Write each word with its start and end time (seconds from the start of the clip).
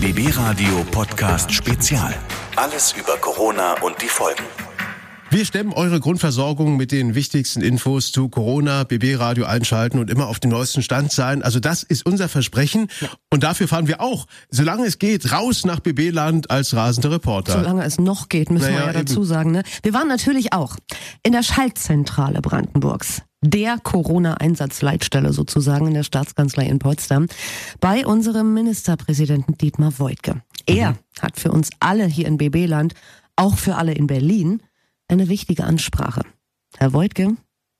BB 0.00 0.36
Radio 0.36 0.84
Podcast 0.90 1.52
Spezial. 1.52 2.14
Alles 2.56 2.94
über 2.98 3.16
Corona 3.20 3.74
und 3.82 4.00
die 4.00 4.06
Folgen. 4.06 4.42
Wir 5.30 5.44
stemmen 5.44 5.72
eure 5.72 5.98
Grundversorgung 6.00 6.76
mit 6.76 6.92
den 6.92 7.14
wichtigsten 7.14 7.60
Infos 7.62 8.12
zu 8.12 8.28
Corona, 8.28 8.84
BB 8.84 9.16
Radio 9.18 9.44
einschalten 9.44 9.98
und 9.98 10.08
immer 10.08 10.28
auf 10.28 10.40
dem 10.40 10.50
neuesten 10.50 10.82
Stand 10.82 11.10
sein. 11.12 11.42
Also 11.42 11.60
das 11.60 11.82
ist 11.82 12.06
unser 12.06 12.28
Versprechen. 12.28 12.88
Und 13.30 13.42
dafür 13.42 13.66
fahren 13.68 13.88
wir 13.88 14.00
auch, 14.00 14.26
solange 14.50 14.86
es 14.86 14.98
geht, 14.98 15.32
raus 15.32 15.64
nach 15.64 15.80
BB 15.80 16.10
Land 16.10 16.50
als 16.50 16.74
rasende 16.74 17.10
Reporter. 17.10 17.52
Solange 17.52 17.84
es 17.84 17.98
noch 17.98 18.28
geht, 18.28 18.50
müssen 18.50 18.66
Naja, 18.72 18.86
wir 18.86 18.92
ja 18.92 18.98
eben. 19.00 19.06
dazu 19.06 19.24
sagen. 19.24 19.50
Ne? 19.50 19.62
Wir 19.82 19.92
waren 19.94 20.08
natürlich 20.08 20.52
auch 20.52 20.76
in 21.22 21.32
der 21.32 21.42
Schaltzentrale 21.42 22.40
Brandenburgs. 22.40 23.22
Der 23.40 23.78
Corona-Einsatzleitstelle 23.78 25.32
sozusagen 25.32 25.86
in 25.86 25.94
der 25.94 26.02
Staatskanzlei 26.02 26.66
in 26.66 26.80
Potsdam 26.80 27.28
bei 27.80 28.04
unserem 28.04 28.52
Ministerpräsidenten 28.52 29.56
Dietmar 29.56 29.98
Woidke. 29.98 30.42
Er 30.66 30.98
hat 31.20 31.38
für 31.38 31.52
uns 31.52 31.70
alle 31.78 32.06
hier 32.06 32.26
in 32.26 32.36
BB-Land, 32.36 32.94
auch 33.36 33.56
für 33.56 33.76
alle 33.76 33.92
in 33.92 34.08
Berlin, 34.08 34.62
eine 35.06 35.28
wichtige 35.28 35.64
Ansprache. 35.64 36.22
Herr 36.76 36.92
Woidke, 36.92 37.36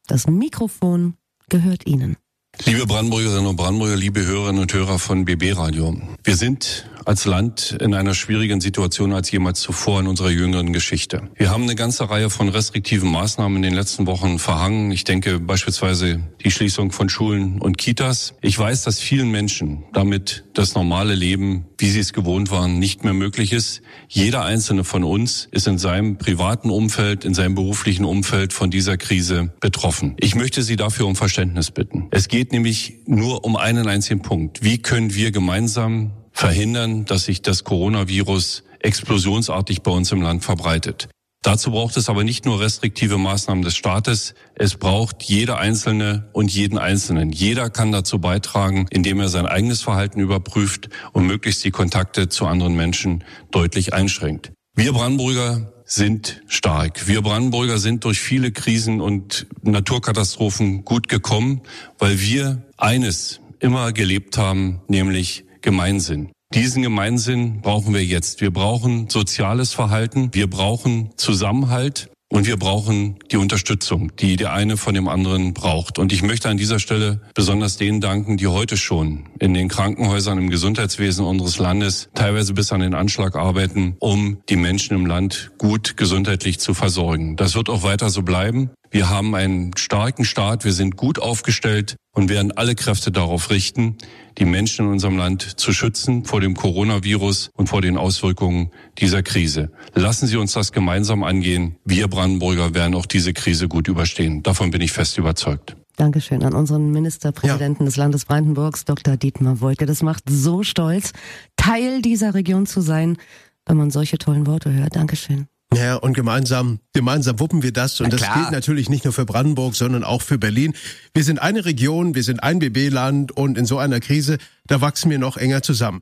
das 0.07 0.29
Mikrofon 0.29 1.15
gehört 1.49 1.87
Ihnen. 1.87 2.17
Liebe 2.65 2.87
Brandenburgerinnen 2.87 3.47
und 3.47 3.57
Brandenburger, 3.57 3.97
liebe 3.97 4.25
Hörerinnen 4.25 4.61
und 4.61 4.73
Hörer 4.73 4.99
von 4.99 5.25
BB 5.25 5.57
Radio. 5.57 5.97
Wir 6.25 6.37
sind 6.37 6.87
als 7.09 7.25
Land 7.25 7.79
in 7.81 7.95
einer 7.95 8.13
schwierigen 8.13 8.61
Situation 8.61 9.15
als 9.15 9.31
jemals 9.31 9.61
zuvor 9.61 10.01
in 10.01 10.07
unserer 10.09 10.29
jüngeren 10.29 10.75
Geschichte. 10.75 11.23
Wir 11.37 11.49
haben 11.51 11.63
eine 11.63 11.75
ganze 11.75 12.11
Reihe 12.11 12.29
von 12.29 12.51
restriktiven 12.51 13.11
Maßnahmen 13.11 13.57
in 13.57 13.63
den 13.63 13.73
letzten 13.73 14.07
Wochen 14.07 14.39
verhangen. 14.39 14.91
Ich 14.91 15.05
denke 15.05 15.41
beispielsweise 15.41 16.21
die 16.45 16.51
Schließung 16.51 16.93
von 16.93 17.09
Schulen 17.09 17.63
und 17.63 17.79
Kitas. 17.79 18.35
Ich 18.43 18.59
weiß, 18.59 18.83
dass 18.83 19.01
vielen 19.01 19.31
Menschen 19.31 19.85
damit 19.95 20.45
das 20.53 20.75
normale 20.75 21.15
Leben, 21.15 21.65
wie 21.79 21.89
sie 21.89 22.01
es 22.01 22.13
gewohnt 22.13 22.51
waren, 22.51 22.79
nicht 22.79 23.05
mehr 23.05 23.15
möglich 23.15 23.55
ist. 23.55 23.81
Jeder 24.09 24.45
einzelne 24.45 24.85
von 24.85 25.03
uns 25.03 25.49
ist 25.51 25.67
in 25.67 25.79
seinem 25.79 26.19
privaten 26.19 26.69
Umfeld, 26.69 27.25
in 27.25 27.33
seinem 27.33 27.55
beruflichen 27.55 28.05
Umfeld 28.05 28.53
von 28.53 28.71
dieser 28.71 28.99
Krise 28.99 29.55
betroffen. 29.61 30.15
Ich 30.21 30.35
möchte 30.35 30.63
Sie 30.63 30.77
dafür 30.77 31.07
um 31.07 31.17
Verständnis 31.17 31.71
bitten. 31.71 32.09
Es 32.11 32.29
geht 32.29 32.48
nämlich 32.53 32.95
nur 33.07 33.45
um 33.45 33.57
einen 33.57 33.87
einzigen 33.87 34.23
Punkt. 34.23 34.63
Wie 34.63 34.79
können 34.79 35.15
wir 35.15 35.31
gemeinsam 35.31 36.13
verhindern, 36.33 37.05
dass 37.05 37.25
sich 37.25 37.43
das 37.43 37.65
Coronavirus 37.65 38.65
explosionsartig 38.81 39.83
bei 39.83 39.91
uns 39.91 40.13
im 40.13 40.23
Land 40.23 40.45
verbreitet? 40.45 41.09
Dazu 41.43 41.71
braucht 41.71 41.97
es 41.97 42.09
aber 42.09 42.25
nicht 42.25 42.47
nur 42.47 42.61
restriktive 42.61 43.17
Maßnahmen 43.17 43.63
des 43.63 43.77
Staates, 43.77 44.35
es 44.57 44.75
braucht 44.75 45.23
jeder 45.23 45.59
Einzelne 45.59 46.29
und 46.33 46.53
jeden 46.53 46.79
Einzelnen. 46.79 47.31
Jeder 47.31 47.71
kann 47.71 47.93
dazu 47.93 48.19
beitragen, 48.19 48.87
indem 48.91 49.21
er 49.21 49.29
sein 49.29 49.47
eigenes 49.47 49.81
Verhalten 49.81 50.19
überprüft 50.19 50.89
und 51.13 51.27
möglichst 51.27 51.65
die 51.65 51.71
Kontakte 51.71 52.29
zu 52.29 52.47
anderen 52.47 52.75
Menschen 52.75 53.23
deutlich 53.53 53.95
einschränkt. 53.95 54.53
Wir 54.79 54.93
Brandenburger 54.93 55.73
sind 55.87 56.41
stark. 56.47 57.09
Wir 57.09 57.21
Brandenburger 57.21 57.79
sind 57.79 58.05
durch 58.05 58.21
viele 58.21 58.53
Krisen 58.53 59.01
und 59.01 59.49
Naturkatastrophen 59.63 60.85
gut 60.85 61.09
gekommen, 61.09 61.63
weil 61.99 62.21
wir 62.21 62.63
eines 62.77 63.41
immer 63.59 63.91
gelebt 63.93 64.39
haben, 64.39 64.81
nämlich 64.87 65.45
Gemeinsinn. 65.63 66.31
Diesen 66.55 66.85
Gemeinsinn 66.85 67.61
brauchen 67.61 67.93
wir 67.93 68.05
jetzt. 68.05 68.41
Wir 68.41 68.53
brauchen 68.53 69.11
soziales 69.11 69.73
Verhalten, 69.73 70.33
wir 70.33 70.49
brauchen 70.49 71.11
Zusammenhalt 71.17 72.09
und 72.31 72.47
wir 72.47 72.59
brauchen 72.59 73.17
die 73.31 73.37
Unterstützung, 73.37 74.13
die 74.17 74.37
der 74.37 74.53
eine 74.53 74.77
von 74.77 74.95
dem 74.95 75.09
anderen 75.09 75.55
braucht. 75.55 75.99
Und 75.99 76.13
ich 76.13 76.23
möchte 76.23 76.49
an 76.49 76.59
dieser 76.59 76.79
Stelle 76.79 77.21
besonders 77.35 77.77
denen 77.77 78.01
danken, 78.01 78.37
die 78.37 78.47
heute 78.47 78.77
schon 78.77 79.25
in 79.39 79.55
den 79.55 79.69
Krankenhäusern 79.69 80.39
im 80.39 80.51
Gesundheitswesen 80.51 81.25
unseres 81.25 81.59
Landes 81.59 82.11
teilweise 82.15 82.53
bis 82.53 82.71
an 82.73 82.81
den 82.81 82.95
Anschlag 82.95 83.35
arbeiten, 83.35 83.97
um 83.99 84.39
die 84.49 84.57
Menschen 84.57 84.95
im 84.95 85.07
Land 85.07 85.53
gut 85.59 85.97
gesundheitlich 85.97 86.59
zu 86.61 86.75
versorgen. 86.75 87.37
Das 87.37 87.55
wird 87.55 87.71
auch 87.71 87.83
weiter 87.83 88.11
so 88.11 88.23
bleiben. 88.23 88.71
Wir 88.91 89.11
haben 89.11 89.35
einen 89.35 89.77
starken 89.77 90.25
Staat, 90.25 90.65
wir 90.65 90.73
sind 90.73 90.97
gut 90.97 91.19
aufgestellt 91.19 91.97
und 92.13 92.29
werden 92.29 92.53
alle 92.53 92.75
Kräfte 92.75 93.13
darauf 93.13 93.51
richten, 93.51 93.97
die 94.39 94.45
Menschen 94.45 94.87
in 94.87 94.93
unserem 94.93 95.19
Land 95.19 95.61
zu 95.61 95.73
schützen 95.73 96.25
vor 96.25 96.41
dem 96.41 96.55
Coronavirus 96.55 97.51
und 97.55 97.69
vor 97.69 97.83
den 97.83 97.97
Auswirkungen 97.97 98.71
dieser 98.99 99.23
Krise. 99.23 99.71
Lassen 99.95 100.27
Sie 100.27 100.37
uns 100.37 100.53
das 100.53 100.73
gemeinsam 100.73 101.23
angehen. 101.23 101.77
Wir 101.85 102.09
Brandenburger 102.09 102.75
werden 102.75 102.95
auch 102.95 103.07
diese 103.07 103.33
Krise 103.33 103.69
gut 103.69 103.89
überstehen. 103.89 104.43
Davon 104.43 104.71
bin 104.71 104.81
ich 104.81 104.93
fest 104.93 105.19
überzeugt. 105.19 105.77
Dankeschön 105.97 106.45
an 106.45 106.55
unseren 106.55 106.91
Ministerpräsidenten 106.91 107.85
des 107.85 107.97
Landes 107.97 108.25
Brandenburgs, 108.25 108.85
Dr. 108.85 109.17
Dietmar 109.17 109.61
Woidke. 109.61 109.85
Das 109.85 110.03
macht 110.03 110.25
so 110.31 110.63
stolz, 110.63 111.13
Teil 111.57 112.03
dieser 112.03 112.35
Region 112.35 112.67
zu 112.67 112.81
sein, 112.81 113.19
wenn 113.67 113.77
man 113.77 113.91
solche 113.91 114.17
tollen 114.17 114.47
Worte 114.47 114.73
hört. 114.73 114.95
Dankeschön. 114.95 115.49
Ja, 115.75 115.97
und 115.97 116.15
gemeinsam, 116.15 116.81
gemeinsam 116.95 117.41
wuppen 117.41 117.63
wir 117.63 117.73
das. 117.73 118.01
Und 118.01 118.13
das 118.13 118.23
gilt 118.23 118.53
natürlich 118.53 118.89
nicht 118.89 119.05
nur 119.05 119.13
für 119.13 119.27
Brandenburg, 119.27 119.75
sondern 119.75 120.03
auch 120.03 120.23
für 120.23 120.39
Berlin. 120.39 120.75
Wir 121.13 121.25
sind 121.25 121.41
eine 121.41 121.67
Region, 121.67 122.15
wir 122.15 122.23
sind 122.23 122.43
ein 122.43 122.59
BB-Land 122.59 123.33
und 123.33 123.59
in 123.59 123.67
so 123.67 123.77
einer 123.79 124.01
Krise, 124.01 124.39
da 124.67 124.81
wachsen 124.81 125.11
wir 125.11 125.19
noch 125.19 125.37
enger 125.37 125.63
zusammen. 125.63 125.97